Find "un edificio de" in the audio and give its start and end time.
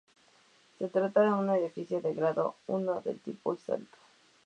1.31-2.15